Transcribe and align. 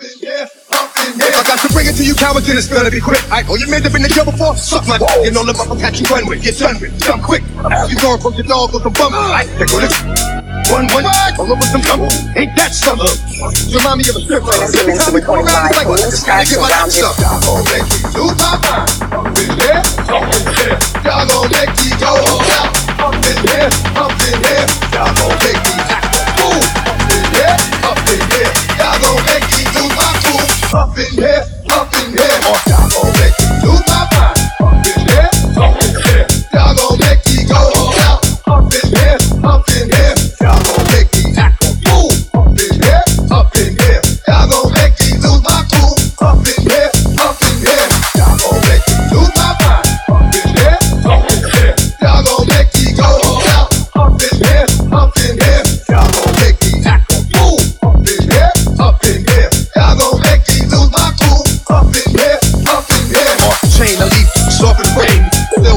If 0.00 0.66
I 0.66 1.42
got 1.46 1.62
to 1.62 1.72
bring 1.72 1.86
it 1.86 1.94
to 1.94 2.04
you 2.04 2.14
cowards, 2.14 2.46
then 2.46 2.58
it's 2.58 2.66
gonna 2.66 2.90
be 2.90 3.00
quick. 3.00 3.22
I 3.30 3.42
know 3.42 3.54
oh, 3.54 3.56
you 3.56 3.70
made 3.70 3.86
up 3.86 3.94
in 3.94 4.02
the 4.02 4.10
jail 4.10 4.24
before. 4.24 4.56
Suck 4.56 4.88
my 4.90 4.98
dick. 4.98 5.06
You 5.22 5.30
know 5.30 5.46
the 5.46 5.54
mother 5.54 5.78
catch 5.78 6.00
you 6.02 6.06
run 6.10 6.26
with. 6.26 6.42
Get 6.42 6.58
done 6.58 6.80
with. 6.82 6.98
Jump 6.98 7.22
quick. 7.22 7.46
You 7.86 7.94
going 8.02 8.18
from 8.18 8.34
your 8.34 8.42
dog 8.42 8.74
with 8.74 8.82
some 8.82 8.92
bum. 8.98 9.14
I 9.14 9.46
take 9.54 9.70
on 9.70 9.86
it. 9.86 9.94
One, 10.74 10.90
one, 10.90 11.06
all 11.38 11.46
over 11.46 11.62
some 11.70 11.82
trouble. 11.82 12.10
Ain't 12.34 12.56
that 12.58 12.74
something? 12.74 13.06
You 13.70 13.78
remind 13.78 14.02
me 14.02 14.10
of 14.10 14.18
a 14.18 14.22
strip 14.26 14.42
club. 14.42 14.66
Every 14.66 14.98
time 14.98 15.14
we 15.14 15.22
come 15.22 15.38
around, 15.38 15.70
it's 15.70 15.78
like, 15.78 15.86
well, 15.86 16.02
this 16.02 16.26
guy 16.26 16.42
get 16.42 16.58
my 16.58 16.72
ass 16.74 16.98
up. 16.98 17.14
Y'all 17.22 17.38
gon' 17.38 17.62
make 17.70 17.86
me 17.86 17.98
lose 18.18 18.34
my 18.42 18.58
mind. 18.66 18.90
Up 19.14 19.30
in 19.30 19.50
here, 19.62 19.78
up 20.10 20.26
in 20.26 20.42
here. 20.58 20.74
Y'all 21.06 21.22
gon' 21.22 21.46
make 21.54 21.70
me 21.78 21.86
go 22.02 22.10
all 22.18 22.42
out. 22.58 22.74
Up 22.98 23.14
in 23.14 23.14
up 23.14 23.30
in 23.30 23.38
here. 23.46 23.93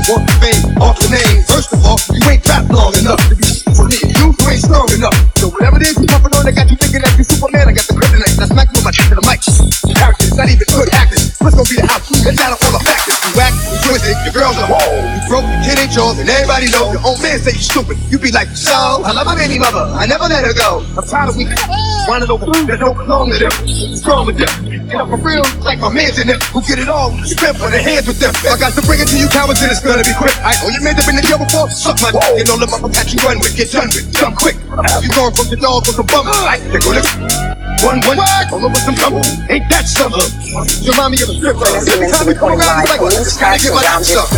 Want 0.09 0.25
the 0.27 0.33
fame 0.39 0.77
off 0.81 0.99
the 0.99 1.09
name. 1.09 1.43
First 1.43 1.73
of 1.73 1.85
all, 1.85 1.99
you 2.15 2.23
ain't 2.29 2.43
trapped 2.43 2.71
long 2.71 2.95
enough 2.95 3.19
to 3.29 3.35
be 3.35 3.59
for 3.75 3.85
me. 3.85 3.99
You, 4.19 4.33
ain't 4.47 4.61
strong 4.61 4.89
enough. 4.91 5.36
Broke, 15.97 16.17
your 16.17 16.17
kid 16.17 16.17
ain't 16.17 16.17
yours, 16.17 16.19
and 16.19 16.29
everybody 16.29 16.69
know. 16.71 16.91
Your 16.93 17.01
own 17.05 17.21
man 17.21 17.39
say 17.39 17.51
you 17.51 17.63
stupid. 17.63 17.97
You 18.09 18.19
be 18.19 18.31
like, 18.31 18.49
so, 18.53 19.01
I 19.03 19.11
love 19.11 19.25
my 19.25 19.35
baby 19.35 19.59
mother. 19.59 19.89
I 19.97 20.05
never 20.05 20.29
let 20.29 20.45
her 20.45 20.53
go. 20.53 20.85
I'm 20.97 21.05
tired 21.05 21.29
of 21.29 21.37
we 21.37 21.45
running 22.07 22.31
over 22.31 22.45
that 22.45 22.79
don't 22.79 22.95
belong 22.95 23.31
to 23.31 23.37
them. 23.37 23.51
What's 23.51 24.05
wrong 24.07 24.25
with 24.25 24.37
them? 24.39 24.47
Get 24.87 24.95
up 24.95 25.11
for 25.11 25.19
real, 25.19 25.43
like 25.67 25.79
my 25.83 25.91
man's 25.91 26.15
in 26.19 26.31
them. 26.31 26.39
Who 26.55 26.63
get 26.63 26.79
it 26.79 26.87
all, 26.87 27.11
spent 27.27 27.59
for 27.59 27.67
their 27.67 27.83
hands 27.83 28.07
with 28.07 28.19
them. 28.23 28.31
I 28.47 28.55
got 28.55 28.71
to 28.79 28.81
bring 28.87 29.03
it 29.03 29.11
to 29.11 29.17
you 29.19 29.27
cowards, 29.27 29.59
then 29.59 29.67
it's 29.67 29.83
gonna 29.83 30.07
be 30.07 30.15
quick. 30.15 30.31
I 30.39 30.55
know 30.63 30.71
you 30.71 30.79
made 30.79 30.95
up 30.95 31.07
in 31.11 31.19
the 31.19 31.23
jail 31.25 31.35
before. 31.35 31.67
Suck 31.67 31.99
my 31.99 32.15
dick, 32.15 32.39
you 32.39 32.45
know 32.47 32.55
the 32.55 32.67
catch 32.95 33.11
you 33.11 33.19
run 33.27 33.43
with. 33.43 33.51
Get 33.59 33.75
done 33.75 33.91
with, 33.91 34.07
jump 34.15 34.39
quick. 34.39 34.55
You 35.03 35.11
going 35.11 35.35
from 35.35 35.51
your 35.51 35.59
dog 35.59 35.83
with 35.83 35.99
some 35.99 36.07
bum. 36.07 36.31
I 36.31 36.63
take 36.71 36.87
on 36.87 36.95
it. 36.95 37.57
One, 37.83 38.01
one, 38.07 38.17
all 38.17 38.63
over 38.63 38.79
some 38.79 38.95
trouble. 38.95 39.21
Ain't 39.51 39.67
that 39.69 39.85
something? 39.85 40.23
You 40.81 40.95
remind 40.95 41.11
me 41.13 41.21
of 41.21 41.29
a 41.29 41.35
strip 41.35 41.59
club. 41.59 41.75
Every 41.75 42.07
time 42.09 42.25
we 42.25 42.33
come 42.33 42.55
around, 42.55 42.87
like, 42.87 43.01
well, 43.03 43.11
this 43.11 43.37
guy 43.37 43.59
get 43.59 43.75
my 43.75 43.83
ass 43.83 44.15
up. 44.15 44.31